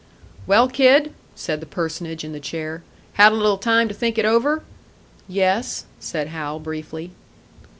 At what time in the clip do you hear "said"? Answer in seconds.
1.35-1.59, 5.99-6.29